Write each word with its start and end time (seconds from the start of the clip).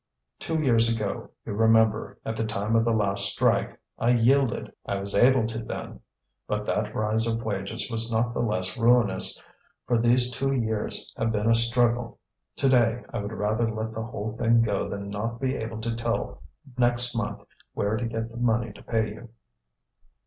Two 0.39 0.59
years 0.63 0.91
ago, 0.91 1.29
you 1.45 1.53
remember, 1.53 2.17
at 2.25 2.35
the 2.35 2.43
time 2.43 2.75
of 2.75 2.83
the 2.83 2.91
last 2.91 3.23
strike, 3.31 3.79
I 3.99 4.09
yielded, 4.13 4.73
I 4.83 4.95
was 4.95 5.13
able 5.13 5.45
to 5.45 5.59
then. 5.63 5.99
But 6.47 6.65
that 6.65 6.95
rise 6.95 7.27
of 7.27 7.43
wages 7.43 7.87
was 7.91 8.11
not 8.11 8.33
the 8.33 8.39
less 8.41 8.75
ruinous, 8.75 9.43
for 9.85 9.99
these 9.99 10.31
two 10.31 10.51
years 10.53 11.13
have 11.19 11.31
been 11.31 11.47
a 11.47 11.53
struggle. 11.53 12.17
To 12.55 12.67
day 12.69 13.03
I 13.13 13.19
would 13.19 13.31
rather 13.33 13.69
let 13.69 13.93
the 13.93 14.01
whole 14.01 14.35
thing 14.35 14.63
go 14.63 14.89
than 14.89 15.11
not 15.11 15.39
be 15.39 15.53
able 15.55 15.79
to 15.81 15.95
tell 15.95 16.41
next 16.79 17.15
month 17.15 17.43
where 17.75 17.95
to 17.95 18.07
get 18.07 18.31
the 18.31 18.37
money 18.37 18.73
to 18.73 18.81
pay 18.81 19.07
you." 19.09 19.29